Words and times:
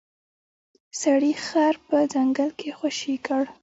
سړي 1.01 1.33
خر 1.45 1.73
په 1.87 1.97
ځنګل 2.13 2.49
کې 2.59 2.69
خوشې 2.77 3.15
کړ. 3.25 3.43